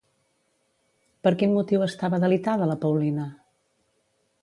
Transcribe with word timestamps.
Per 1.27 1.33
quin 1.43 1.53
motiu 1.59 1.85
estava 1.89 2.23
delitada 2.25 2.73
la 2.73 2.81
Paulina? 2.87 3.31